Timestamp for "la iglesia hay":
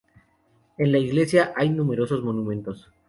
0.91-1.69